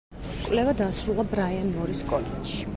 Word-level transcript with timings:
კვლევა 0.45 0.73
დაასრულა 0.79 1.27
ბრაიან 1.35 1.71
მორის 1.77 2.05
კოლეჯში. 2.13 2.69